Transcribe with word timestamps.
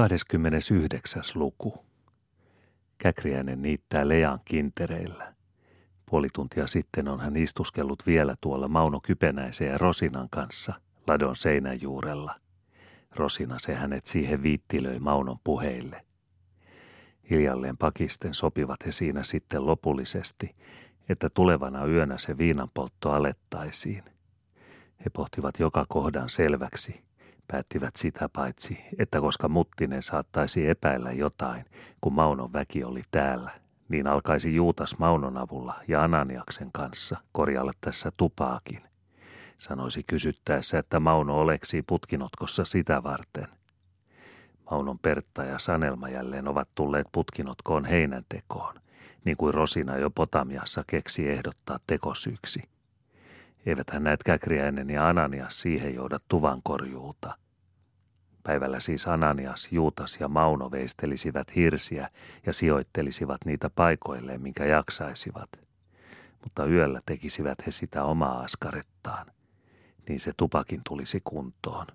29. 0.00 1.22
luku. 1.34 1.84
Käkriäinen 2.98 3.62
niittää 3.62 4.08
Lean 4.08 4.40
kintereillä. 4.44 5.34
Puoli 6.06 6.28
tuntia 6.34 6.66
sitten 6.66 7.08
on 7.08 7.20
hän 7.20 7.36
istuskellut 7.36 8.06
vielä 8.06 8.34
tuolla 8.40 8.68
Mauno 8.68 9.00
Kypenäisen 9.02 9.68
ja 9.68 9.78
Rosinan 9.78 10.28
kanssa 10.30 10.74
ladon 11.08 11.36
seinän 11.36 11.82
juurella. 11.82 12.32
Rosina 13.16 13.58
se 13.58 13.74
hänet 13.74 14.06
siihen 14.06 14.42
viittilöi 14.42 14.98
Maunon 14.98 15.38
puheille. 15.44 16.04
Hiljalleen 17.30 17.76
pakisten 17.76 18.34
sopivat 18.34 18.86
he 18.86 18.92
siinä 18.92 19.22
sitten 19.22 19.66
lopullisesti, 19.66 20.56
että 21.08 21.28
tulevana 21.34 21.86
yönä 21.86 22.18
se 22.18 22.38
viinanpoltto 22.38 23.12
alettaisiin. 23.12 24.04
He 25.04 25.10
pohtivat 25.12 25.58
joka 25.58 25.84
kohdan 25.88 26.28
selväksi– 26.28 27.02
Päättivät 27.50 27.96
sitä 27.96 28.28
paitsi, 28.28 28.84
että 28.98 29.20
koska 29.20 29.48
Muttinen 29.48 30.02
saattaisi 30.02 30.68
epäillä 30.68 31.12
jotain, 31.12 31.64
kun 32.00 32.12
Maunon 32.12 32.52
väki 32.52 32.84
oli 32.84 33.02
täällä, 33.10 33.50
niin 33.88 34.06
alkaisi 34.06 34.54
Juutas 34.54 34.98
Maunon 34.98 35.36
avulla 35.36 35.74
ja 35.88 36.02
Ananiaksen 36.02 36.70
kanssa 36.72 37.16
korjalla 37.32 37.72
tässä 37.80 38.12
tupaakin. 38.16 38.80
Sanoisi 39.58 40.02
kysyttäessä, 40.02 40.78
että 40.78 41.00
Mauno 41.00 41.38
oleksi 41.38 41.82
putkinotkossa 41.82 42.64
sitä 42.64 43.02
varten. 43.02 43.48
Maunon 44.70 44.98
Pertta 44.98 45.44
ja 45.44 45.58
Sanelma 45.58 46.08
jälleen 46.08 46.48
ovat 46.48 46.68
tulleet 46.74 47.06
putkinotkoon 47.12 47.84
heinäntekoon, 47.84 48.74
niin 49.24 49.36
kuin 49.36 49.54
Rosina 49.54 49.96
jo 49.96 50.10
Potamiassa 50.10 50.84
keksi 50.86 51.30
ehdottaa 51.30 51.78
tekosyyksi. 51.86 52.62
Eiväthän 53.66 54.02
näet 54.02 54.22
Käkriäinen 54.22 54.90
ja 54.90 55.08
Ananias 55.08 55.60
siihen 55.60 55.94
tuvan 56.28 56.60
korjuuta. 56.62 57.36
Päivällä 58.42 58.80
siis 58.80 59.08
Ananias, 59.08 59.72
Juutas 59.72 60.20
ja 60.20 60.28
Mauno 60.28 60.70
veistelisivät 60.70 61.56
hirsiä 61.56 62.08
ja 62.46 62.52
sijoittelisivat 62.52 63.40
niitä 63.44 63.70
paikoilleen, 63.70 64.42
minkä 64.42 64.64
jaksaisivat. 64.64 65.48
Mutta 66.44 66.66
yöllä 66.66 67.00
tekisivät 67.06 67.66
he 67.66 67.70
sitä 67.70 68.04
omaa 68.04 68.40
askarettaan. 68.40 69.26
Niin 70.08 70.20
se 70.20 70.32
tupakin 70.36 70.80
tulisi 70.88 71.20
kuntoon. 71.24 71.86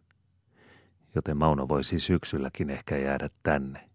Joten 1.16 1.38
Mauno 1.38 1.69
voisi 1.69 2.00
syksylläkin 2.00 2.69
ehkä 2.69 2.97
jäädä 2.97 3.27
tänne. 3.44 3.89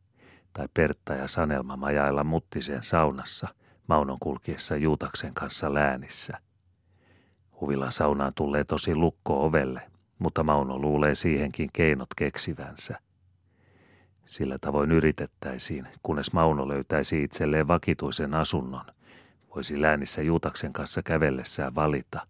Tai 0.53 0.69
Pertta 0.75 1.15
ja 1.15 1.29
Sanelma 1.29 1.77
majailla 1.77 2.25
Muttisen 2.25 2.83
saunassa, 2.83 3.49
Maunon 3.87 4.19
kulkiessa 4.21 4.77
Juutaksen 4.77 5.35
kanssa 5.35 5.75
läänissä– 5.75 6.39
Huvilan 7.61 7.93
saunaan 7.93 8.33
tulee 8.35 8.65
tosi 8.65 8.95
lukko 8.95 9.45
ovelle, 9.45 9.91
mutta 10.19 10.43
Mauno 10.43 10.79
luulee 10.79 11.15
siihenkin 11.15 11.71
keinot 11.73 12.09
keksivänsä. 12.17 13.01
Sillä 14.27 14.59
tavoin 14.61 14.93
yritettäisiin, 14.93 15.89
kunnes 16.03 16.33
Mauno 16.33 16.69
löytäisi 16.69 17.23
itselleen 17.23 17.69
vakituisen 17.69 18.35
asunnon, 18.35 18.85
voisi 19.55 19.83
läänissä 19.83 20.23
Juutaksen 20.23 20.73
kanssa 20.73 21.03
kävellessään 21.03 21.75
valita. 21.75 22.27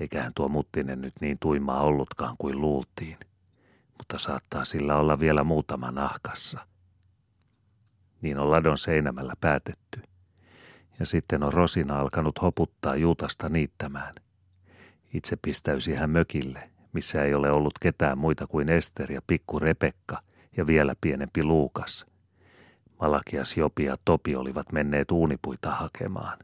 Eiköhän 0.00 0.32
tuo 0.34 0.48
Muttinen 0.48 1.00
nyt 1.00 1.14
niin 1.20 1.38
tuimaa 1.40 1.82
ollutkaan 1.82 2.36
kuin 2.38 2.60
luultiin, 2.60 3.18
mutta 3.98 4.18
saattaa 4.18 4.64
sillä 4.64 4.96
olla 4.96 5.20
vielä 5.20 5.44
muutama 5.44 5.90
nahkassa. 5.90 6.66
Niin 8.22 8.38
on 8.38 8.50
ladon 8.50 8.78
seinämällä 8.78 9.34
päätetty 9.40 10.02
ja 11.00 11.06
sitten 11.06 11.42
on 11.42 11.52
Rosina 11.52 11.98
alkanut 11.98 12.42
hoputtaa 12.42 12.96
Juutasta 12.96 13.48
niittämään. 13.48 14.14
Itse 15.14 15.36
pistäysi 15.36 15.94
hän 15.94 16.10
mökille, 16.10 16.70
missä 16.92 17.24
ei 17.24 17.34
ole 17.34 17.50
ollut 17.50 17.78
ketään 17.80 18.18
muita 18.18 18.46
kuin 18.46 18.68
Ester 18.68 19.12
ja 19.12 19.22
pikku 19.26 19.58
Repekka 19.58 20.22
ja 20.56 20.66
vielä 20.66 20.94
pienempi 21.00 21.44
Luukas. 21.44 22.06
Malakias, 23.00 23.56
Jopi 23.56 23.84
ja 23.84 23.96
Topi 24.04 24.36
olivat 24.36 24.72
menneet 24.72 25.10
uunipuita 25.10 25.70
hakemaan. 25.70 26.38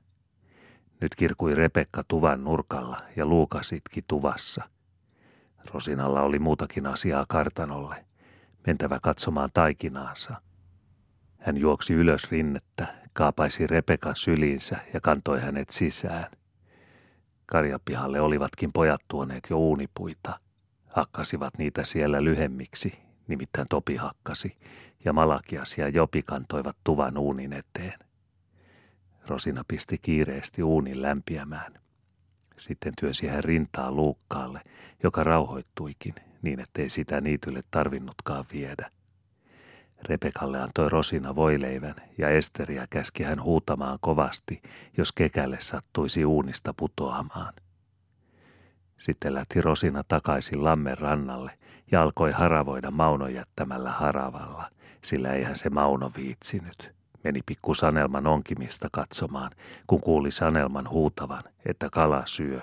Nyt 1.00 1.14
kirkui 1.14 1.54
Repekka 1.54 2.04
tuvan 2.08 2.44
nurkalla 2.44 2.96
ja 3.16 3.26
Luukas 3.26 3.72
itki 3.72 4.02
tuvassa. 4.08 4.64
Rosinalla 5.74 6.22
oli 6.22 6.38
muutakin 6.38 6.86
asiaa 6.86 7.26
kartanolle, 7.28 8.04
mentävä 8.66 8.98
katsomaan 9.02 9.50
taikinaansa. 9.54 10.40
Hän 11.38 11.56
juoksi 11.56 11.94
ylös 11.94 12.30
rinnettä, 12.30 13.05
kaapaisi 13.16 13.66
Repekan 13.66 14.16
syliinsä 14.16 14.76
ja 14.94 15.00
kantoi 15.00 15.40
hänet 15.40 15.70
sisään. 15.70 16.30
Karjapihalle 17.46 18.20
olivatkin 18.20 18.72
pojat 18.72 19.00
tuoneet 19.08 19.46
jo 19.50 19.58
uunipuita. 19.58 20.40
Hakkasivat 20.86 21.58
niitä 21.58 21.84
siellä 21.84 22.24
lyhemmiksi, 22.24 22.92
nimittäin 23.28 23.66
Topi 23.70 23.96
hakkasi, 23.96 24.56
ja 25.04 25.12
Malakias 25.12 25.78
ja 25.78 25.88
Jopi 25.88 26.22
kantoivat 26.22 26.76
tuvan 26.84 27.18
uunin 27.18 27.52
eteen. 27.52 27.98
Rosina 29.26 29.64
pisti 29.68 29.98
kiireesti 29.98 30.62
uunin 30.62 31.02
lämpiämään. 31.02 31.74
Sitten 32.56 32.92
työsi 33.00 33.26
hän 33.26 33.44
rintaa 33.44 33.92
luukkaalle, 33.92 34.60
joka 35.02 35.24
rauhoittuikin, 35.24 36.14
niin 36.42 36.60
ettei 36.60 36.88
sitä 36.88 37.20
niitylle 37.20 37.60
tarvinnutkaan 37.70 38.44
viedä. 38.52 38.90
Rebekalle 40.02 40.60
antoi 40.60 40.88
Rosina 40.88 41.34
voileivän 41.34 41.94
ja 42.18 42.28
Esteriä 42.28 42.86
käski 42.90 43.22
hän 43.22 43.42
huutamaan 43.42 43.98
kovasti, 44.00 44.62
jos 44.96 45.12
kekälle 45.12 45.56
sattuisi 45.60 46.24
uunista 46.24 46.74
putoamaan. 46.76 47.54
Sitten 48.96 49.34
lähti 49.34 49.60
Rosina 49.60 50.02
takaisin 50.08 50.64
lammen 50.64 50.98
rannalle 50.98 51.58
ja 51.92 52.02
alkoi 52.02 52.32
haravoida 52.32 52.90
Maunon 52.90 53.34
jättämällä 53.34 53.90
haravalla, 53.90 54.70
sillä 55.04 55.32
eihän 55.32 55.56
se 55.56 55.70
Mauno 55.70 56.10
viitsinyt. 56.16 56.94
Meni 57.24 57.40
pikku 57.46 57.74
Sanelman 57.74 58.26
onkimista 58.26 58.88
katsomaan, 58.92 59.50
kun 59.86 60.00
kuuli 60.00 60.30
Sanelman 60.30 60.88
huutavan, 60.88 61.44
että 61.66 61.88
kala 61.92 62.22
syö. 62.26 62.60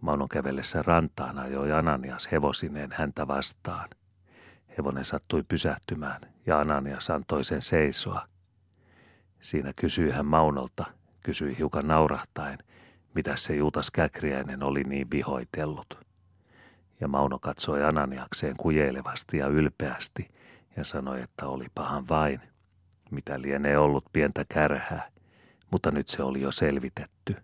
Maunon 0.00 0.28
kävellessä 0.28 0.82
rantaan 0.82 1.38
ajoi 1.38 1.72
Ananias 1.72 2.32
hevosineen 2.32 2.90
häntä 2.92 3.26
vastaan– 3.26 3.88
Hevonen 4.78 5.04
sattui 5.04 5.42
pysähtymään 5.42 6.20
ja 6.46 6.58
Ananias 6.58 7.10
antoi 7.10 7.44
sen 7.44 7.62
seisoa. 7.62 8.26
Siinä 9.40 9.72
kysyi 9.76 10.10
hän 10.10 10.26
Maunolta, 10.26 10.84
kysyi 11.22 11.58
hiukan 11.58 11.88
naurahtaen, 11.88 12.58
mitä 13.14 13.36
se 13.36 13.56
Juutas 13.56 13.90
Käkriäinen 13.90 14.62
oli 14.62 14.82
niin 14.82 15.10
vihoitellut. 15.10 16.06
Ja 17.00 17.08
Mauno 17.08 17.38
katsoi 17.38 17.82
Ananiakseen 17.84 18.56
kujeilevasti 18.56 19.38
ja 19.38 19.46
ylpeästi 19.46 20.28
ja 20.76 20.84
sanoi, 20.84 21.22
että 21.22 21.46
oli 21.46 21.66
pahan 21.74 22.04
vain, 22.08 22.40
mitä 23.10 23.42
lienee 23.42 23.78
ollut 23.78 24.04
pientä 24.12 24.44
kärhää, 24.48 25.08
mutta 25.70 25.90
nyt 25.90 26.08
se 26.08 26.22
oli 26.22 26.40
jo 26.40 26.52
selvitetty. 26.52 27.36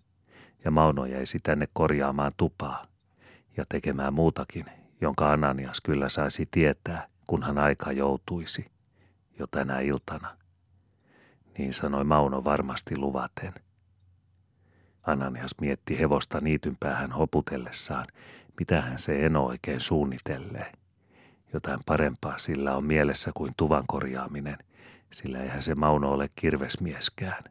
Ja 0.64 0.70
Mauno 0.70 1.06
jäisi 1.06 1.38
tänne 1.42 1.68
korjaamaan 1.72 2.32
tupaa 2.36 2.82
ja 3.56 3.64
tekemään 3.68 4.14
muutakin, 4.14 4.64
jonka 5.00 5.32
Ananias 5.32 5.80
kyllä 5.80 6.08
saisi 6.08 6.48
tietää– 6.50 7.06
kunhan 7.28 7.58
aika 7.58 7.92
joutuisi, 7.92 8.70
jo 9.38 9.46
tänä 9.46 9.80
iltana. 9.80 10.36
Niin 11.58 11.74
sanoi 11.74 12.04
Mauno 12.04 12.44
varmasti 12.44 12.98
luvaten. 12.98 13.52
Ananias 15.02 15.50
mietti 15.60 15.98
hevosta 15.98 16.40
niityn 16.40 16.76
päähän 16.80 17.12
hoputellessaan, 17.12 18.06
mitähän 18.58 18.98
se 18.98 19.26
eno 19.26 19.46
oikein 19.46 19.80
suunnitellee. 19.80 20.72
Jotain 21.52 21.78
parempaa 21.86 22.38
sillä 22.38 22.76
on 22.76 22.84
mielessä 22.84 23.30
kuin 23.34 23.52
tuvan 23.56 23.84
korjaaminen, 23.86 24.58
sillä 25.12 25.42
eihän 25.42 25.62
se 25.62 25.74
Mauno 25.74 26.10
ole 26.10 26.30
kirvesmieskään. 26.36 27.42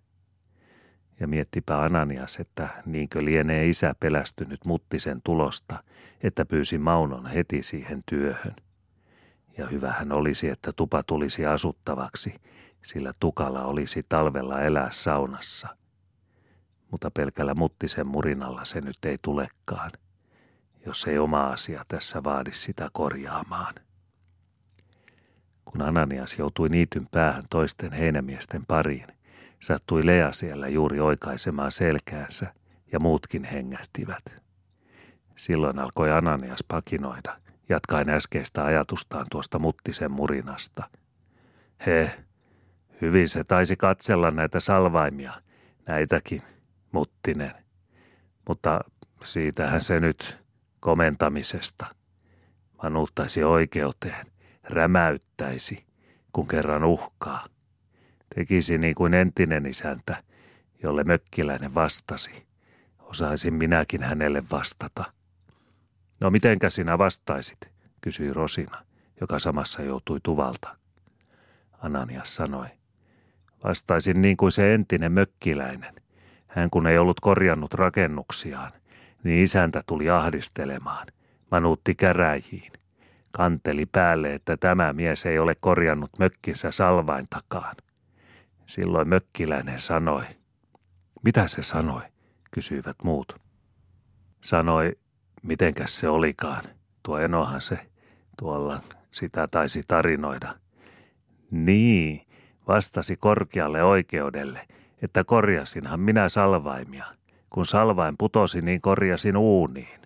Ja 1.19 1.27
miettipä 1.27 1.81
Ananias, 1.81 2.37
että 2.39 2.69
niinkö 2.85 3.25
lienee 3.25 3.69
isä 3.69 3.95
pelästynyt 3.99 4.65
muttisen 4.65 5.21
tulosta, 5.23 5.83
että 6.23 6.45
pyysi 6.45 6.77
Maunon 6.77 7.25
heti 7.25 7.63
siihen 7.63 8.03
työhön 8.05 8.55
ja 9.57 9.67
hyvähän 9.67 10.11
olisi, 10.11 10.49
että 10.49 10.73
tupa 10.73 11.03
tulisi 11.03 11.45
asuttavaksi, 11.45 12.33
sillä 12.81 13.11
tukala 13.19 13.65
olisi 13.65 14.01
talvella 14.09 14.61
elää 14.61 14.91
saunassa. 14.91 15.67
Mutta 16.91 17.11
pelkällä 17.11 17.53
muttisen 17.53 18.07
murinalla 18.07 18.65
se 18.65 18.81
nyt 18.81 19.05
ei 19.05 19.17
tulekaan, 19.21 19.91
jos 20.85 21.07
ei 21.07 21.17
oma 21.17 21.47
asia 21.47 21.85
tässä 21.87 22.23
vaadi 22.23 22.51
sitä 22.51 22.89
korjaamaan. 22.93 23.73
Kun 25.65 25.85
Ananias 25.85 26.39
joutui 26.39 26.69
niityn 26.69 27.07
päähän 27.11 27.43
toisten 27.49 27.91
heinämiesten 27.91 28.65
pariin, 28.67 29.07
sattui 29.59 30.05
Lea 30.05 30.33
siellä 30.33 30.67
juuri 30.67 30.99
oikaisemaan 30.99 31.71
selkäänsä 31.71 32.53
ja 32.91 32.99
muutkin 32.99 33.43
hengähtivät. 33.43 34.43
Silloin 35.35 35.79
alkoi 35.79 36.11
Ananias 36.11 36.63
pakinoida– 36.67 37.39
jatkaen 37.69 38.09
äskeistä 38.09 38.65
ajatustaan 38.65 39.25
tuosta 39.31 39.59
muttisen 39.59 40.11
murinasta. 40.11 40.89
He, 41.85 42.11
hyvin 43.01 43.29
se 43.29 43.43
taisi 43.43 43.75
katsella 43.75 44.31
näitä 44.31 44.59
salvaimia, 44.59 45.33
näitäkin, 45.87 46.41
muttinen. 46.91 47.51
Mutta 48.47 48.81
siitähän 49.23 49.81
se 49.81 49.99
nyt 49.99 50.37
komentamisesta. 50.79 51.85
Manuuttaisi 52.83 53.43
oikeuteen, 53.43 54.25
rämäyttäisi, 54.63 55.85
kun 56.33 56.47
kerran 56.47 56.83
uhkaa. 56.83 57.45
Tekisi 58.35 58.77
niin 58.77 58.95
kuin 58.95 59.13
entinen 59.13 59.65
isäntä, 59.65 60.23
jolle 60.83 61.03
mökkiläinen 61.03 61.75
vastasi. 61.75 62.47
Osaisin 62.99 63.53
minäkin 63.53 64.03
hänelle 64.03 64.43
vastata. 64.51 65.16
No 66.19 66.29
mitenkä 66.29 66.69
sinä 66.69 66.97
vastaisit, 66.97 67.59
kysyi 68.01 68.33
Rosina, 68.33 68.85
joka 69.21 69.39
samassa 69.39 69.81
joutui 69.81 70.19
tuvalta. 70.23 70.77
Ananias 71.81 72.35
sanoi, 72.35 72.67
vastaisin 73.63 74.21
niin 74.21 74.37
kuin 74.37 74.51
se 74.51 74.73
entinen 74.73 75.11
mökkiläinen. 75.11 75.95
Hän 76.47 76.69
kun 76.69 76.87
ei 76.87 76.97
ollut 76.97 77.19
korjannut 77.19 77.73
rakennuksiaan, 77.73 78.71
niin 79.23 79.43
isäntä 79.43 79.83
tuli 79.85 80.09
ahdistelemaan, 80.09 81.07
manuutti 81.51 81.95
käräjiin. 81.95 82.71
Kanteli 83.31 83.85
päälle, 83.85 84.33
että 84.33 84.57
tämä 84.57 84.93
mies 84.93 85.25
ei 85.25 85.39
ole 85.39 85.55
korjannut 85.59 86.09
mökkinsä 86.19 86.71
salvaintakaan. 86.71 87.75
Silloin 88.65 89.09
mökkiläinen 89.09 89.79
sanoi. 89.79 90.23
Mitä 91.23 91.47
se 91.47 91.63
sanoi, 91.63 92.01
kysyivät 92.51 92.95
muut. 93.03 93.41
Sanoi, 94.41 94.97
mitenkäs 95.47 95.97
se 95.97 96.09
olikaan. 96.09 96.63
Tuo 97.03 97.17
enohan 97.17 97.61
se 97.61 97.79
tuolla 98.39 98.79
sitä 99.11 99.47
taisi 99.47 99.81
tarinoida. 99.87 100.55
Niin, 101.51 102.21
vastasi 102.67 103.15
korkealle 103.15 103.83
oikeudelle, 103.83 104.67
että 105.01 105.23
korjasinhan 105.23 105.99
minä 105.99 106.29
salvaimia. 106.29 107.05
Kun 107.49 107.65
salvain 107.65 108.15
putosi, 108.17 108.61
niin 108.61 108.81
korjasin 108.81 109.37
uuniin. 109.37 109.99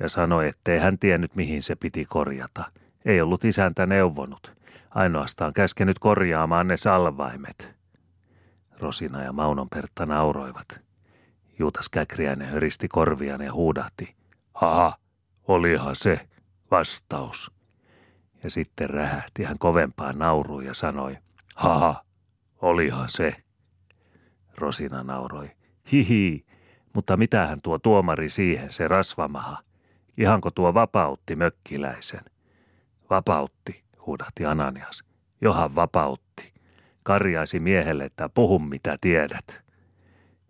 Ja 0.00 0.08
sanoi, 0.08 0.48
ettei 0.48 0.78
hän 0.78 0.98
tiennyt, 0.98 1.34
mihin 1.34 1.62
se 1.62 1.76
piti 1.76 2.04
korjata. 2.04 2.64
Ei 3.04 3.20
ollut 3.20 3.44
isäntä 3.44 3.86
neuvonut. 3.86 4.52
Ainoastaan 4.90 5.52
käskenyt 5.52 5.98
korjaamaan 5.98 6.68
ne 6.68 6.76
salvaimet. 6.76 7.74
Rosina 8.78 9.22
ja 9.22 9.32
Maunon 9.32 9.68
Pertta 9.68 10.06
nauroivat. 10.06 10.80
Juutas 11.58 11.88
Käkriäinen 11.88 12.48
höristi 12.48 12.88
korviaan 12.88 13.40
ja 13.40 13.52
huudahti. 13.52 14.21
Haha, 14.54 14.96
olihan 15.48 15.96
se 15.96 16.28
vastaus. 16.70 17.52
Ja 18.44 18.50
sitten 18.50 18.90
rähähti 18.90 19.44
hän 19.44 19.58
kovempaan 19.58 20.18
nauruun 20.18 20.64
ja 20.64 20.74
sanoi, 20.74 21.16
haha, 21.56 22.04
olihan 22.62 23.08
se. 23.08 23.36
Rosina 24.54 25.02
nauroi, 25.02 25.50
hihi, 25.92 26.46
mutta 26.92 27.16
mitähän 27.16 27.58
tuo 27.62 27.78
tuomari 27.78 28.28
siihen, 28.28 28.72
se 28.72 28.88
rasvamaha? 28.88 29.62
Ihanko 30.16 30.50
tuo 30.50 30.74
vapautti 30.74 31.36
mökkiläisen? 31.36 32.24
Vapautti, 33.10 33.84
huudahti 34.06 34.46
Ananias. 34.46 35.04
Johan 35.40 35.74
vapautti. 35.74 36.52
Karjaisi 37.02 37.60
miehelle, 37.60 38.04
että 38.04 38.28
puhu 38.28 38.58
mitä 38.58 38.96
tiedät. 39.00 39.62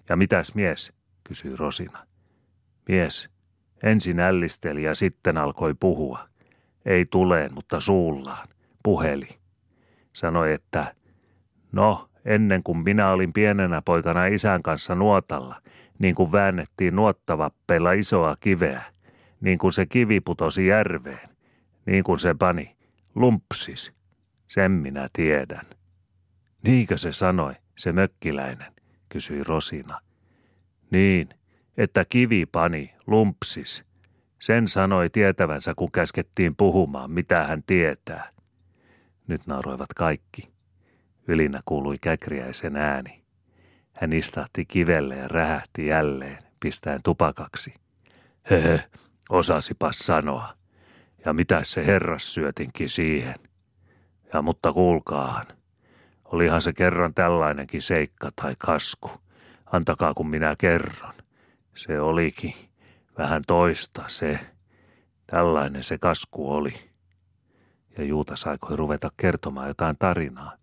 Ja 0.09 0.17
mitäs 0.17 0.55
mies, 0.55 0.93
kysyi 1.25 1.57
Rosina. 1.57 2.07
Mies 2.89 3.32
ensin 3.83 4.21
ällisteli 4.21 4.83
ja 4.83 4.95
sitten 4.95 5.37
alkoi 5.39 5.75
puhua. 5.81 6.29
Ei 6.85 7.07
tuleen, 7.07 7.55
mutta 7.55 7.81
suullaan. 7.81 8.49
Puheli. 8.83 9.29
Sanoi, 10.13 10.53
että 10.53 10.95
no, 11.73 12.09
ennen 12.25 12.63
kuin 12.63 12.79
minä 12.79 13.11
olin 13.11 13.33
pienenä 13.33 13.83
poikana 13.83 14.27
isän 14.27 14.63
kanssa 14.63 14.95
nuotalla, 14.95 15.63
niin 15.99 16.15
kuin 16.15 16.33
väännettiin 16.33 16.97
nuottavappeilla 16.97 17.93
isoa 17.93 18.37
kiveä, 18.41 18.83
niin 19.41 19.59
kuin 19.59 19.73
se 19.73 19.87
kivi 19.87 20.21
putosi 20.21 20.67
järveen, 20.67 21.29
niin 21.87 22.05
kuin 22.05 22.19
se 22.19 22.35
pani, 22.39 22.77
lumpsis. 23.15 23.93
Sen 24.49 24.73
minä 24.73 25.09
tiedän. 25.13 25.67
Niinkö 26.65 26.99
se 26.99 27.13
sanoi, 27.13 27.55
se 27.79 27.93
mökkiläinen, 27.93 28.73
kysyi 29.09 29.45
Rosina. 29.45 30.01
Niin, 30.91 31.29
että 31.77 32.05
kivi 32.05 32.47
pani, 32.47 32.95
lumpsis. 33.07 33.85
Sen 34.39 34.69
sanoi 34.69 35.11
tietävänsä, 35.11 35.75
kun 35.77 35.93
käskettiin 35.93 36.57
puhumaan, 36.57 37.11
mitä 37.11 37.47
hän 37.47 37.63
tietää. 37.63 38.31
Nyt 39.27 39.47
nauroivat 39.47 39.95
kaikki. 39.97 40.53
Ylinä 41.29 41.61
kuului 41.65 41.99
käkriäisen 41.99 42.77
ääni. 42.77 43.23
Hän 43.93 44.13
istahti 44.13 44.65
kivelle 44.65 45.17
ja 45.17 45.29
rähähti 45.29 45.87
jälleen, 45.87 46.39
pistäen 46.61 47.01
tupakaksi. 47.03 47.75
Hehe, 48.51 48.85
osasipas 49.31 49.99
sanoa. 49.99 50.55
Ja 51.25 51.33
mitä 51.33 51.61
se 51.63 51.87
herras 51.87 52.35
syötinkin 52.35 52.89
siihen? 52.89 53.35
Ja 54.33 54.43
mutta 54.43 54.73
kuulkaahan, 54.73 55.47
olihan 56.25 56.61
se 56.61 56.73
kerran 56.73 57.15
tällainenkin 57.15 57.83
seikka 57.83 58.31
tai 58.37 58.55
kasku. 58.59 59.11
Antakaa 59.73 60.15
kun 60.15 60.31
minä 60.31 60.55
kerron. 60.59 61.15
Se 61.75 62.01
olikin 62.01 62.55
vähän 63.19 63.43
toista 63.47 64.03
se. 64.07 64.41
Tällainen 65.27 65.85
se 65.85 65.99
kasku 65.99 66.53
oli. 66.53 66.73
Ja 67.99 68.05
Juuta 68.05 68.37
saikoi 68.37 68.77
ruveta 68.77 69.11
kertomaan 69.17 69.69
jotain 69.69 69.97
tarinaa. 69.99 70.57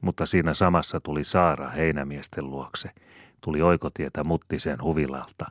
Mutta 0.00 0.26
siinä 0.26 0.54
samassa 0.54 1.00
tuli 1.00 1.24
Saara 1.24 1.70
heinämiesten 1.70 2.50
luokse. 2.50 2.90
Tuli 3.40 3.62
oikotietä 3.62 4.24
Muttisen 4.24 4.82
huvilalta. 4.82 5.46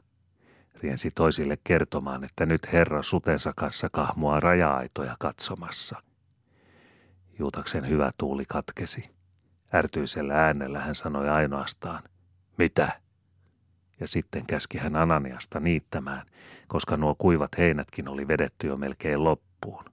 Riensi 0.75 1.09
toisille 1.15 1.57
kertomaan, 1.63 2.23
että 2.23 2.45
nyt 2.45 2.73
herra 2.73 3.03
sutensa 3.03 3.53
kanssa 3.55 3.89
kahmua 3.91 4.39
raja-aitoja 4.39 5.15
katsomassa. 5.19 6.01
Juutaksen 7.39 7.89
hyvä 7.89 8.11
tuuli 8.17 8.45
katkesi. 8.45 9.09
Ärtyisellä 9.73 10.33
äänellä 10.45 10.79
hän 10.79 10.95
sanoi 10.95 11.29
ainoastaan, 11.29 12.03
mitä? 12.57 13.06
Ja 13.99 14.07
sitten 14.07 14.45
käski 14.45 14.77
hän 14.77 14.95
Ananiasta 14.95 15.59
niittämään, 15.59 16.25
koska 16.67 16.97
nuo 16.97 17.15
kuivat 17.17 17.57
heinätkin 17.57 18.07
oli 18.07 18.27
vedetty 18.27 18.67
jo 18.67 18.75
melkein 18.75 19.23
loppuun. 19.23 19.83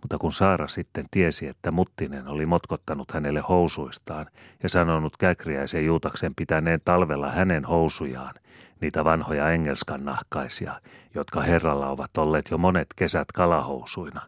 Mutta 0.00 0.18
kun 0.18 0.32
Saara 0.32 0.68
sitten 0.68 1.04
tiesi, 1.10 1.46
että 1.46 1.70
Muttinen 1.70 2.32
oli 2.32 2.46
motkottanut 2.46 3.12
hänelle 3.12 3.40
housuistaan 3.40 4.26
ja 4.62 4.68
sanonut 4.68 5.16
Käkriäisen 5.16 5.86
Juutaksen 5.86 6.34
pitäneen 6.34 6.80
talvella 6.84 7.30
hänen 7.30 7.64
housujaan, 7.64 8.34
niitä 8.80 9.04
vanhoja 9.04 9.50
engelskan 9.50 10.04
nahkaisia, 10.04 10.80
jotka 11.14 11.40
herralla 11.40 11.88
ovat 11.88 12.18
olleet 12.18 12.50
jo 12.50 12.58
monet 12.58 12.86
kesät 12.96 13.32
kalahousuina, 13.32 14.20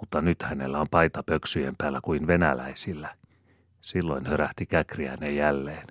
mutta 0.00 0.20
nyt 0.20 0.42
hänellä 0.42 0.80
on 0.80 0.86
paita 0.90 1.22
pöksyjen 1.22 1.74
päällä 1.78 2.00
kuin 2.02 2.26
venäläisillä. 2.26 3.14
Silloin 3.80 4.26
hörähti 4.26 4.66
Käkriäinen 4.66 5.36
jälleen. 5.36 5.84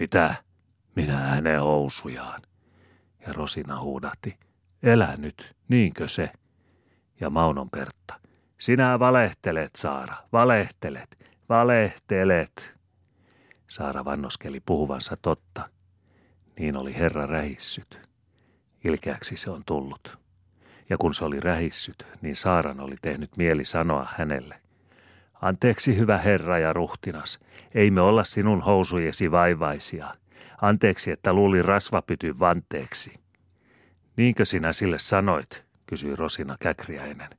Mitä? 0.00 0.34
Minä 0.98 1.16
hänen 1.16 1.60
housujaan. 1.60 2.40
Ja 3.26 3.32
Rosina 3.32 3.80
huudahti. 3.80 4.38
Elä 4.82 5.14
nyt, 5.18 5.56
niinkö 5.68 6.08
se? 6.08 6.30
Ja 7.20 7.30
Maunon 7.30 7.70
Pertta. 7.70 8.20
Sinä 8.58 8.98
valehtelet, 8.98 9.76
Saara, 9.76 10.16
valehtelet, 10.32 11.18
valehtelet. 11.48 12.76
Saara 13.68 14.04
vannoskeli 14.04 14.60
puhuvansa 14.60 15.16
totta. 15.22 15.68
Niin 16.58 16.82
oli 16.82 16.94
Herra 16.94 17.26
rähissyt. 17.26 18.00
Ilkeäksi 18.84 19.36
se 19.36 19.50
on 19.50 19.62
tullut. 19.66 20.18
Ja 20.90 20.98
kun 20.98 21.14
se 21.14 21.24
oli 21.24 21.40
rähissyt, 21.40 22.06
niin 22.22 22.36
Saaran 22.36 22.80
oli 22.80 22.96
tehnyt 23.02 23.36
mieli 23.36 23.64
sanoa 23.64 24.08
hänelle. 24.16 24.60
Anteeksi 25.42 25.96
hyvä 25.96 26.18
Herra 26.18 26.58
ja 26.58 26.72
ruhtinas, 26.72 27.38
ei 27.74 27.90
me 27.90 28.00
olla 28.00 28.24
sinun 28.24 28.60
housujesi 28.60 29.30
vaivaisia– 29.30 30.14
Anteeksi, 30.62 31.10
että 31.10 31.32
luulin 31.32 31.64
rasvapytyn 31.64 32.38
vanteeksi. 32.38 33.12
Niinkö 34.16 34.44
sinä 34.44 34.72
sille 34.72 34.98
sanoit, 34.98 35.64
kysyi 35.86 36.16
Rosina 36.16 36.56
Käkriäinen. 36.60 37.30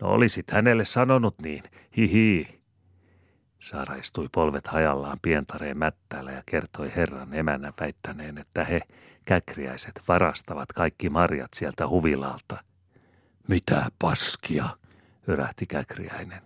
No 0.00 0.08
olisit 0.08 0.50
hänelle 0.50 0.84
sanonut 0.84 1.34
niin, 1.42 1.62
hihi. 1.96 2.60
Saara 3.58 3.94
istui 3.94 4.28
polvet 4.32 4.66
hajallaan 4.66 5.18
pientareen 5.22 5.78
mättäällä 5.78 6.32
ja 6.32 6.42
kertoi 6.46 6.92
herran 6.96 7.34
emänä 7.34 7.72
väittäneen, 7.80 8.38
että 8.38 8.64
he, 8.64 8.80
käkriäiset, 9.26 10.02
varastavat 10.08 10.72
kaikki 10.72 11.10
marjat 11.10 11.54
sieltä 11.54 11.88
huvilalta. 11.88 12.64
Mitä 13.48 13.86
paskia, 13.98 14.68
yrähti 15.26 15.66
käkriäinen. 15.66 16.42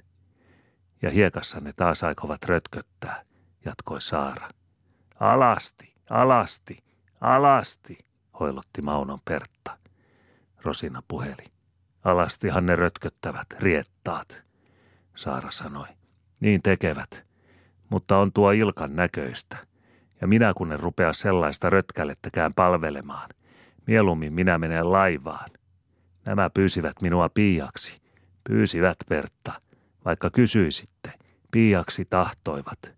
Ja 1.02 1.10
hiekassa 1.10 1.60
ne 1.60 1.72
taas 1.72 2.04
aikovat 2.04 2.44
rötköttää, 2.44 3.24
jatkoi 3.64 4.00
Saara. 4.00 4.48
Alasti, 5.20 5.93
Alasti, 6.10 6.76
alasti, 7.20 7.98
hoilotti 8.40 8.82
Maunon 8.82 9.18
Pertta. 9.24 9.78
Rosina 10.62 11.02
puheli. 11.08 11.44
Alastihan 12.04 12.66
ne 12.66 12.76
rötköttävät, 12.76 13.46
riettaat. 13.60 14.44
Saara 15.14 15.50
sanoi. 15.50 15.86
Niin 16.40 16.62
tekevät, 16.62 17.26
mutta 17.90 18.18
on 18.18 18.32
tuo 18.32 18.50
Ilkan 18.50 18.96
näköistä. 18.96 19.56
Ja 20.20 20.26
minä 20.26 20.52
kun 20.56 20.72
en 20.72 20.80
rupea 20.80 21.12
sellaista 21.12 21.70
rötkälettäkään 21.70 22.52
palvelemaan. 22.56 23.28
Mieluummin 23.86 24.32
minä 24.32 24.58
menen 24.58 24.92
laivaan. 24.92 25.48
Nämä 26.26 26.50
pyysivät 26.50 27.02
minua 27.02 27.28
piiaksi. 27.28 28.00
Pyysivät, 28.48 28.96
Pertta. 29.08 29.52
vaikka 30.04 30.30
kysyisitte, 30.30 31.12
piiaksi 31.50 32.04
tahtoivat. 32.04 32.94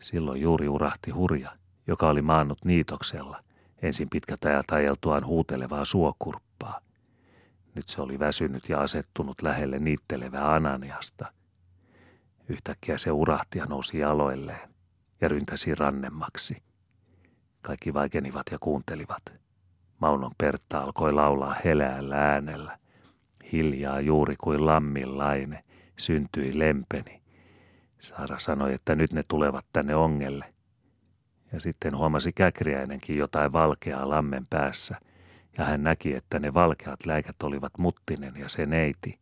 Silloin 0.00 0.40
juuri 0.40 0.68
urahti 0.68 1.10
hurja, 1.10 1.50
joka 1.86 2.08
oli 2.08 2.22
maannut 2.22 2.64
niitoksella, 2.64 3.40
ensin 3.82 4.10
pitkät 4.10 4.44
ajat 4.44 4.70
ajeltuaan 4.70 5.26
huutelevaa 5.26 5.84
suokurppaa. 5.84 6.80
Nyt 7.74 7.88
se 7.88 8.02
oli 8.02 8.18
väsynyt 8.18 8.68
ja 8.68 8.80
asettunut 8.80 9.42
lähelle 9.42 9.78
niittelevää 9.78 10.54
Ananiasta. 10.54 11.32
Yhtäkkiä 12.48 12.98
se 12.98 13.10
urahti 13.10 13.58
ja 13.58 13.66
nousi 13.66 13.98
jaloilleen 13.98 14.74
ja 15.20 15.28
ryntäsi 15.28 15.74
rannemmaksi. 15.74 16.62
Kaikki 17.62 17.94
vaikenivat 17.94 18.46
ja 18.50 18.58
kuuntelivat. 18.60 19.22
Maunon 19.98 20.32
Pertta 20.38 20.80
alkoi 20.80 21.12
laulaa 21.12 21.56
heleällä 21.64 22.16
äänellä. 22.16 22.78
Hiljaa 23.52 24.00
juuri 24.00 24.34
kuin 24.36 24.66
lammillaine 24.66 25.64
syntyi 25.98 26.58
lempeni. 26.58 27.22
Saara 28.00 28.38
sanoi, 28.38 28.74
että 28.74 28.94
nyt 28.94 29.12
ne 29.12 29.22
tulevat 29.28 29.66
tänne 29.72 29.96
ongelle. 29.96 30.53
Ja 31.54 31.60
sitten 31.60 31.96
huomasi 31.96 32.32
Käkriäinenkin 32.32 33.16
jotain 33.16 33.52
valkeaa 33.52 34.08
lammen 34.08 34.46
päässä, 34.50 34.96
ja 35.58 35.64
hän 35.64 35.82
näki, 35.82 36.14
että 36.14 36.38
ne 36.38 36.54
valkeat 36.54 37.06
läikät 37.06 37.42
olivat 37.42 37.78
Muttinen 37.78 38.36
ja 38.36 38.48
se 38.48 38.66
neiti, 38.66 39.18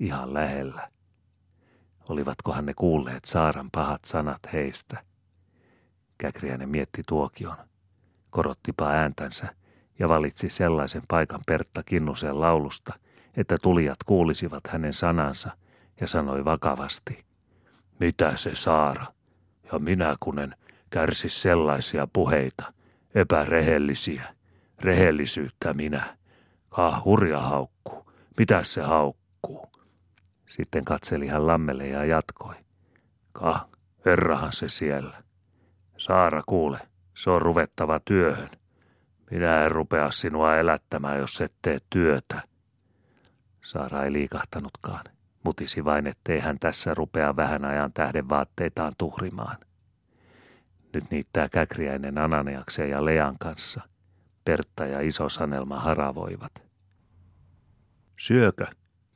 ihan 0.00 0.34
lähellä. 0.34 0.88
Olivatkohan 2.08 2.66
ne 2.66 2.74
kuulleet 2.74 3.24
Saaran 3.24 3.70
pahat 3.72 4.04
sanat 4.04 4.52
heistä? 4.52 5.04
Käkriäinen 6.18 6.68
mietti 6.68 7.02
tuokion, 7.08 7.56
korottipa 8.30 8.88
ääntänsä 8.88 9.54
ja 9.98 10.08
valitsi 10.08 10.50
sellaisen 10.50 11.02
paikan 11.08 11.40
Pertta 11.46 11.82
Kinnusen 11.82 12.40
laulusta, 12.40 12.94
että 13.36 13.56
tulijat 13.62 13.98
kuulisivat 14.06 14.66
hänen 14.68 14.92
sanansa 14.92 15.50
ja 16.00 16.06
sanoi 16.06 16.44
vakavasti, 16.44 17.24
mitä 18.00 18.36
se 18.36 18.54
Saara, 18.54 19.06
ja 19.72 19.78
minä 19.78 20.16
kunen 20.20 20.54
kärsi 20.92 21.28
sellaisia 21.28 22.08
puheita, 22.12 22.72
epärehellisiä, 23.14 24.34
rehellisyyttä 24.80 25.74
minä. 25.74 26.16
Ah, 26.70 27.04
hurja 27.04 27.40
haukkuu, 27.40 28.12
mitä 28.38 28.62
se 28.62 28.82
haukkuu? 28.82 29.66
Sitten 30.46 30.84
katseli 30.84 31.26
hän 31.26 31.46
lammelle 31.46 31.86
ja 31.86 32.04
jatkoi. 32.04 32.54
Kah, 33.32 33.66
herrahan 34.04 34.52
se 34.52 34.68
siellä. 34.68 35.22
Saara 35.96 36.42
kuule, 36.46 36.78
se 37.16 37.30
on 37.30 37.42
ruvettava 37.42 38.00
työhön. 38.00 38.50
Minä 39.30 39.64
en 39.64 39.70
rupea 39.70 40.10
sinua 40.10 40.56
elättämään, 40.56 41.18
jos 41.18 41.40
et 41.40 41.54
tee 41.62 41.78
työtä. 41.90 42.42
Saara 43.60 44.04
ei 44.04 44.12
liikahtanutkaan. 44.12 45.04
Mutisi 45.44 45.84
vain, 45.84 46.06
ettei 46.06 46.40
hän 46.40 46.58
tässä 46.58 46.94
rupea 46.94 47.36
vähän 47.36 47.64
ajan 47.64 47.92
tähden 47.92 48.28
vaatteitaan 48.28 48.92
tuhrimaan. 48.98 49.56
Nyt 50.94 51.04
niittää 51.10 51.48
Käkriäinen 51.48 52.18
Ananiaksen 52.18 52.90
ja 52.90 53.04
Lean 53.04 53.36
kanssa. 53.40 53.80
Pertta 54.44 54.86
ja 54.86 55.00
Iso 55.00 55.28
Sanelma 55.28 55.80
haravoivat. 55.80 56.62
Syökö? 58.18 58.66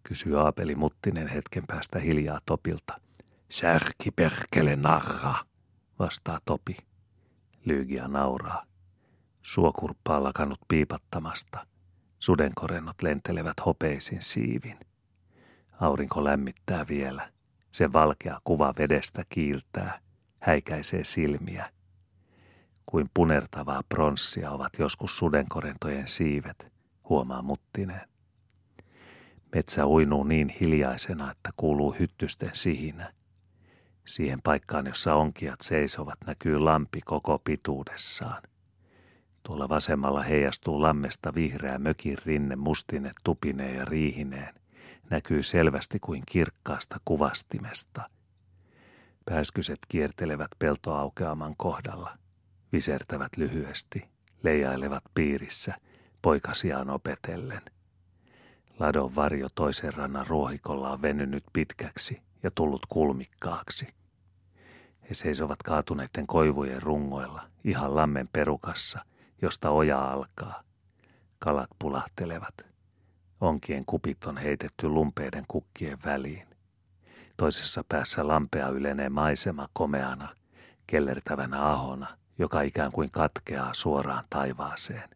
kysyy 0.02 0.40
Aapeli 0.40 0.75
Muttinen 0.75 1.28
hetken 1.28 1.62
päästä 1.66 1.99
hiljaa 1.99 2.40
Topilta. 2.47 3.00
Särki 3.50 4.11
perkele 4.11 4.76
narra, 4.76 5.35
vastaa 5.99 6.38
Topi. 6.45 6.76
Lyygia 7.64 8.09
nauraa. 8.09 8.64
Suokurppa 9.42 10.16
on 10.16 10.25
lakannut 10.25 10.59
piipattamasta. 10.68 11.66
Sudenkorennot 12.18 13.02
lentelevät 13.02 13.56
hopeisin 13.66 14.23
siivin. 14.23 14.78
Aurinko 15.80 16.25
lämmittää 16.25 16.88
vielä. 16.88 17.33
Se 17.71 17.92
valkea 17.92 18.40
kuva 18.45 18.75
vedestä 18.78 19.23
kiiltää, 19.28 20.00
häikäisee 20.40 21.05
silmiä. 21.05 21.71
Kuin 22.87 23.11
punertavaa 23.14 23.83
pronssia 23.88 24.50
ovat 24.50 24.73
joskus 24.78 25.16
sudenkorentojen 25.19 26.09
siivet, 26.09 26.73
huomaa 27.09 27.43
Muttinen. 27.43 28.00
Metsä 29.55 29.87
uinuu 29.87 30.25
niin 30.25 30.49
hiljaisena, 30.49 31.31
että 31.31 31.50
kuuluu 31.57 31.97
hyttysten 31.99 32.50
sihinä. 32.52 33.12
Siihen 34.05 34.43
paikkaan, 34.43 34.87
jossa 34.87 35.14
onkijat 35.14 35.61
seisovat, 35.61 36.19
näkyy 36.26 36.59
lampi 36.59 37.00
koko 37.00 37.38
pituudessaan. 37.38 38.43
Tuolla 39.43 39.69
vasemmalla 39.69 40.23
heijastuu 40.23 40.83
lammesta 40.83 41.35
vihreä 41.35 41.78
mökin 41.78 42.19
rinne 42.25 42.57
mustine 42.57 43.11
tupineen 43.25 43.76
ja 43.76 43.85
riihineen– 43.85 44.55
näkyy 45.11 45.43
selvästi 45.43 45.99
kuin 46.00 46.23
kirkkaasta 46.26 46.97
kuvastimesta. 47.05 48.11
Pääskyset 49.30 49.78
kiertelevät 49.88 50.50
peltoaukeaman 50.59 51.54
kohdalla, 51.56 52.18
visertävät 52.73 53.37
lyhyesti, 53.37 54.09
leijailevat 54.42 55.04
piirissä, 55.14 55.75
poikasiaan 56.23 56.90
opetellen. 56.90 57.62
Ladon 58.78 59.14
varjo 59.14 59.49
toisen 59.54 59.92
rannan 59.92 60.26
ruohikolla 60.26 60.90
on 60.90 61.02
venynyt 61.02 61.45
pitkäksi 61.52 62.23
ja 62.42 62.50
tullut 62.50 62.87
kulmikkaaksi. 62.88 63.87
He 65.09 65.14
seisovat 65.14 65.62
kaatuneiden 65.62 66.26
koivujen 66.26 66.83
rungoilla, 66.83 67.42
ihan 67.64 67.97
lammen 67.97 68.28
perukassa, 68.33 69.04
josta 69.42 69.71
oja 69.71 70.11
alkaa. 70.11 70.62
Kalat 71.38 71.71
pulahtelevat– 71.78 72.54
Onkien 73.40 73.85
kupit 73.85 74.25
on 74.25 74.37
heitetty 74.37 74.88
lumpeiden 74.88 75.45
kukkien 75.49 75.99
väliin. 76.04 76.49
Toisessa 77.37 77.85
päässä 77.88 78.28
lampea 78.28 78.69
ylenee 78.69 79.09
maisema 79.09 79.69
komeana, 79.73 80.28
kellertävänä 80.87 81.62
ahona, 81.62 82.07
joka 82.38 82.61
ikään 82.62 82.93
kuin 82.93 83.11
katkeaa 83.11 83.75
suoraan 83.75 84.25
taivaaseen. 84.31 85.09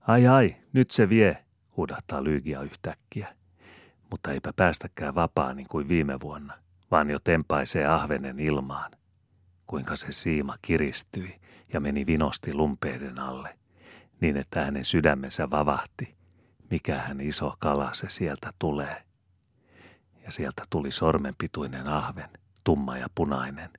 Ai 0.00 0.26
ai, 0.26 0.56
nyt 0.72 0.90
se 0.90 1.08
vie, 1.08 1.44
huudahtaa 1.76 2.24
Lyygia 2.24 2.62
yhtäkkiä. 2.62 3.34
Mutta 4.10 4.32
eipä 4.32 4.52
päästäkään 4.52 5.14
vapaa 5.14 5.54
niin 5.54 5.68
kuin 5.68 5.88
viime 5.88 6.20
vuonna, 6.20 6.54
vaan 6.90 7.10
jo 7.10 7.18
tempaisee 7.18 7.86
ahvenen 7.86 8.40
ilmaan. 8.40 8.90
Kuinka 9.66 9.96
se 9.96 10.12
siima 10.12 10.56
kiristyi 10.62 11.40
ja 11.72 11.80
meni 11.80 12.06
vinosti 12.06 12.54
lumpeiden 12.54 13.18
alle, 13.18 13.58
niin 14.20 14.36
että 14.36 14.64
hänen 14.64 14.84
sydämensä 14.84 15.50
vavahti– 15.50 16.14
mikähän 16.70 17.20
iso 17.20 17.54
kala 17.58 17.94
se 17.94 18.06
sieltä 18.10 18.52
tulee. 18.58 19.07
Ja 20.28 20.32
sieltä 20.32 20.62
tuli 20.70 20.90
sormenpituinen 20.90 21.86
ahven, 21.86 22.30
tumma 22.64 22.98
ja 22.98 23.06
punainen. 23.14 23.70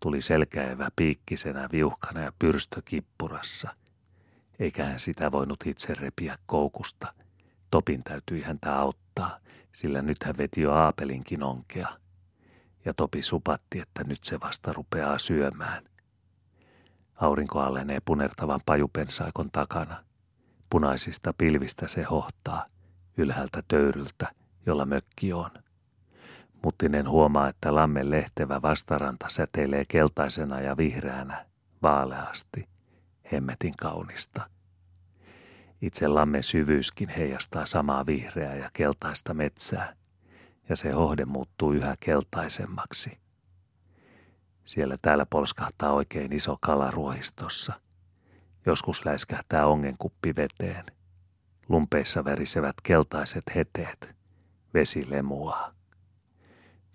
Tuli 0.00 0.20
selkäevä 0.20 0.88
piikkisenä, 0.96 1.68
viuhkana 1.72 2.20
ja 2.20 2.32
pyrstökippurassa. 2.38 3.74
Eikä 4.58 4.84
hän 4.84 5.00
sitä 5.00 5.32
voinut 5.32 5.58
itse 5.66 5.94
repiä 5.94 6.38
koukusta. 6.46 7.14
Topin 7.70 8.04
täytyi 8.04 8.42
häntä 8.42 8.78
auttaa, 8.78 9.38
sillä 9.72 10.02
nyt 10.02 10.24
hän 10.24 10.38
veti 10.38 10.60
jo 10.60 10.72
Aapelinkin 10.72 11.42
onkea. 11.42 11.88
Ja 12.84 12.94
Topi 12.94 13.22
supatti, 13.22 13.80
että 13.80 14.04
nyt 14.04 14.24
se 14.24 14.40
vasta 14.40 14.72
rupeaa 14.72 15.18
syömään. 15.18 15.84
Aurinko 17.14 17.60
allenee 17.60 17.98
punertavan 18.04 18.60
pajupensaakon 18.66 19.50
takana– 19.50 20.04
Punaisista 20.70 21.34
pilvistä 21.38 21.88
se 21.88 22.02
hohtaa, 22.02 22.66
ylhäältä 23.16 23.62
töyryltä, 23.68 24.32
jolla 24.66 24.86
mökki 24.86 25.32
on. 25.32 25.50
Muttinen 26.64 27.08
huomaa, 27.08 27.48
että 27.48 27.74
lammen 27.74 28.10
lehtevä 28.10 28.62
vastaranta 28.62 29.26
säteilee 29.28 29.84
keltaisena 29.88 30.60
ja 30.60 30.76
vihreänä, 30.76 31.46
vaaleasti, 31.82 32.68
hemmetin 33.32 33.74
kaunista. 33.76 34.50
Itse 35.82 36.08
lammen 36.08 36.42
syvyyskin 36.42 37.08
heijastaa 37.08 37.66
samaa 37.66 38.06
vihreää 38.06 38.54
ja 38.54 38.70
keltaista 38.72 39.34
metsää, 39.34 39.96
ja 40.68 40.76
se 40.76 40.90
hohde 40.90 41.24
muuttuu 41.24 41.72
yhä 41.72 41.96
keltaisemmaksi. 42.00 43.18
Siellä 44.64 44.96
täällä 45.02 45.26
polskahtaa 45.26 45.92
oikein 45.92 46.32
iso 46.32 46.56
kala 46.60 46.90
ruohistossa– 46.90 47.72
Joskus 48.66 49.04
läiskähtää 49.04 49.66
ongenkuppi 49.66 50.36
veteen. 50.36 50.84
Lumpeissa 51.68 52.24
värisevät 52.24 52.74
keltaiset 52.82 53.42
heteet. 53.54 54.16
Vesi 54.74 55.10
lemuaa. 55.10 55.74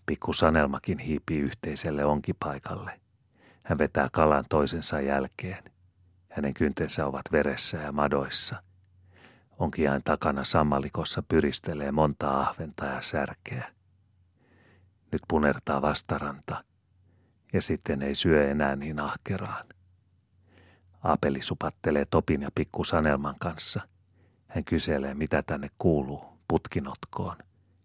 Pikku 0.06 0.34
Sanelmakin 0.34 1.00
hiipii 1.00 1.40
yhteiselle 1.40 2.06
onkipaikalle. 2.06 3.02
Hän 3.64 3.78
vetää 3.78 4.10
kalan 4.12 4.46
toisensa 4.50 5.02
jälkeen. 5.02 5.64
Hänen 6.30 6.54
kyntensä 6.54 7.06
ovat 7.06 7.32
veressä 7.32 7.78
ja 7.78 7.92
madoissa. 7.92 8.64
Onkiain 9.58 10.02
takana 10.04 10.44
sammalikossa 10.44 11.24
pyristelee 11.28 11.92
monta 11.92 12.40
ahventa 12.40 12.86
ja 12.86 13.02
särkeä. 13.02 13.72
Nyt 15.12 15.22
punertaa 15.28 15.82
vastaranta 15.82 16.64
ja 17.54 17.62
sitten 17.62 18.02
ei 18.02 18.16
syö 18.16 18.52
enää 18.52 18.76
niin 18.76 19.00
ahkeraan. 19.00 19.66
Apeli 21.04 21.42
supattelee 21.42 22.06
Topin 22.12 22.42
ja 22.42 22.50
pikku 22.56 22.84
Sanelman 22.84 23.36
kanssa. 23.40 23.82
Hän 24.48 24.66
kyselee, 24.66 25.14
mitä 25.14 25.44
tänne 25.44 25.70
kuuluu, 25.78 26.26
putkinotkoon, 26.48 27.38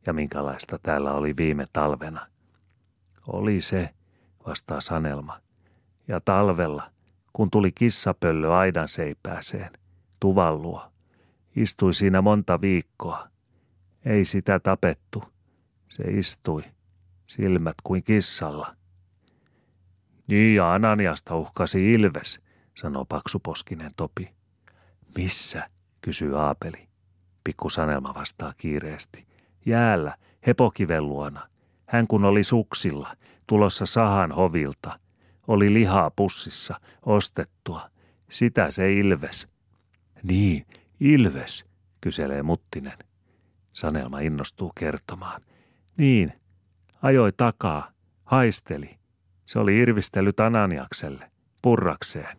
ja 0.06 0.12
minkälaista 0.12 0.78
täällä 0.82 1.12
oli 1.12 1.36
viime 1.36 1.64
talvena. 1.72 2.26
Oli 3.26 3.60
se, 3.60 3.90
vastaa 4.46 4.80
Sanelma. 4.80 5.40
Ja 6.08 6.20
talvella, 6.20 6.90
kun 7.32 7.50
tuli 7.50 7.72
kissapöllö 7.72 8.56
aidan 8.56 8.88
seipääseen, 8.88 9.70
tuvan 10.20 10.62
luo. 10.62 10.84
Istui 11.56 11.94
siinä 11.94 12.22
monta 12.22 12.60
viikkoa. 12.60 13.28
Ei 14.04 14.24
sitä 14.24 14.60
tapettu. 14.60 15.24
Se 15.88 16.04
istui, 16.04 16.64
silmät 17.26 17.76
kuin 17.82 18.02
kissalla. 18.02 18.76
Niin 20.26 20.54
ja 20.54 20.74
Ananiasta 20.74 21.36
uhkasi 21.36 21.92
Ilves, 21.92 22.40
sanoo 22.74 23.04
paksuposkinen 23.04 23.90
Topi. 23.96 24.34
Missä, 25.16 25.68
kysyy 26.00 26.40
Aapeli. 26.40 26.88
Pikku 27.44 27.70
Sanelma 27.70 28.14
vastaa 28.14 28.52
kiireesti. 28.56 29.26
Jäällä, 29.66 30.16
hepokiven 30.46 31.08
luona. 31.08 31.48
Hän 31.86 32.06
kun 32.06 32.24
oli 32.24 32.42
suksilla, 32.42 33.16
tulossa 33.46 33.86
sahan 33.86 34.32
hovilta. 34.32 34.98
Oli 35.48 35.72
lihaa 35.72 36.10
pussissa, 36.10 36.80
ostettua. 37.06 37.90
Sitä 38.30 38.70
se 38.70 38.92
Ilves. 38.92 39.48
Niin, 40.22 40.66
Ilves, 41.00 41.64
kyselee 42.00 42.42
Muttinen. 42.42 42.98
Sanelma 43.72 44.20
innostuu 44.20 44.72
kertomaan. 44.78 45.42
Niin, 45.96 46.32
ajoi 47.02 47.32
takaa, 47.32 47.90
haisteli. 48.24 48.98
Se 49.46 49.58
oli 49.58 49.78
irvistellyt 49.78 50.40
Ananiakselle, 50.40 51.30
purrakseen. 51.62 52.36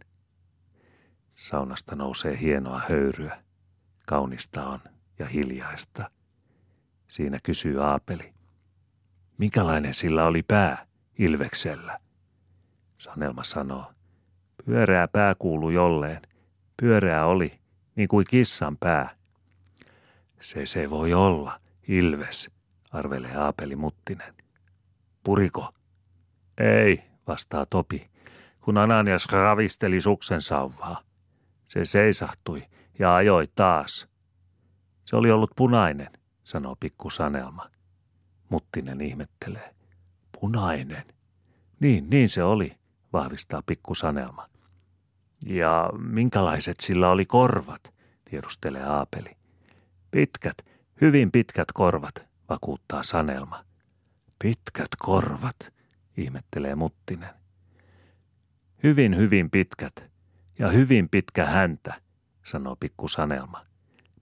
Saunasta 1.35 1.95
nousee 1.95 2.39
hienoa 2.39 2.81
höyryä. 2.89 3.43
Kaunista 4.05 4.67
on 4.67 4.79
ja 5.19 5.25
hiljaista. 5.25 6.11
Siinä 7.13 7.39
kysyy 7.43 7.83
Aapeli. 7.83 8.33
Minkälainen 9.37 9.93
sillä 9.93 10.25
oli 10.25 10.43
pää 10.43 10.87
Ilveksellä? 11.19 11.99
Sanelma 12.97 13.43
sanoo. 13.43 13.93
Pyöreä 14.65 15.07
pää 15.07 15.35
kuuluu 15.35 15.69
jolleen. 15.69 16.21
Pyöreä 16.81 17.25
oli, 17.25 17.51
niin 17.95 18.07
kuin 18.07 18.25
kissan 18.29 18.77
pää. 18.77 19.15
Se 20.41 20.65
se 20.65 20.89
voi 20.89 21.13
olla, 21.13 21.59
Ilves, 21.87 22.51
arvelee 22.91 23.35
Aapeli 23.35 23.75
Muttinen. 23.75 24.33
Puriko? 25.23 25.73
Ei, 26.57 27.03
vastaa 27.27 27.65
Topi, 27.65 28.09
kun 28.61 28.77
Ananias 28.77 29.27
ravisteli 29.31 30.01
suksen 30.01 30.41
sauvaa. 30.41 31.01
Se 31.65 31.85
seisahtui 31.85 32.63
ja 32.99 33.15
ajoi 33.15 33.47
taas. 33.55 34.07
Se 35.05 35.15
oli 35.15 35.31
ollut 35.31 35.51
punainen, 35.55 36.09
sanoo 36.43 36.75
pikku 36.79 37.09
Sanelma. 37.09 37.69
Muttinen 38.49 39.01
ihmettelee. 39.01 39.75
Punainen? 40.39 41.05
Niin, 41.79 42.09
niin 42.09 42.29
se 42.29 42.43
oli, 42.43 42.77
vahvistaa 43.13 43.61
pikku 43.65 43.95
Sanelma. 43.95 44.49
Ja 45.45 45.89
minkälaiset 45.97 46.79
sillä 46.79 47.09
oli 47.09 47.25
korvat, 47.25 47.93
tiedustelee 48.29 48.83
Aapeli. 48.83 49.31
Pitkät, 50.11 50.57
hyvin 51.01 51.31
pitkät 51.31 51.71
korvat, 51.73 52.25
vakuuttaa 52.49 53.03
Sanelma. 53.03 53.65
Pitkät 54.39 54.89
korvat, 54.99 55.55
ihmettelee 56.17 56.75
Muttinen. 56.75 57.29
Hyvin, 58.83 59.17
hyvin 59.17 59.51
pitkät 59.51 60.05
ja 60.59 60.69
hyvin 60.69 61.09
pitkä 61.09 61.45
häntä, 61.45 62.01
sanoo 62.45 62.75
pikku 62.75 63.07
Sanelma. 63.07 63.65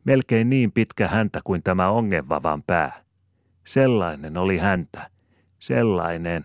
Melkein 0.04 0.50
niin 0.50 0.72
pitkä 0.72 1.08
häntä 1.08 1.40
kuin 1.44 1.64
tämä 1.64 1.90
ongenvavan 1.90 2.64
pää. 2.64 3.04
Sellainen 3.64 4.38
oli 4.38 4.58
häntä. 4.58 5.10
Sellainen. 5.60 6.40